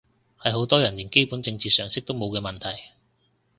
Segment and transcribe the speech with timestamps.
[0.41, 2.93] 係好多人連基本政治常識都冇嘅問題